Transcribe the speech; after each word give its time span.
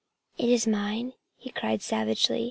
"It 0.35 0.49
is 0.49 0.65
mine!" 0.65 1.13
he 1.37 1.51
cried 1.51 1.83
savagely. 1.83 2.39